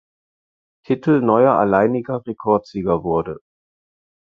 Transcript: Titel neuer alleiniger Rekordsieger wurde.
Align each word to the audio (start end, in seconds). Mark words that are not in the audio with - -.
Titel 0.83 1.21
neuer 1.21 1.59
alleiniger 1.59 2.25
Rekordsieger 2.25 3.03
wurde. 3.03 3.39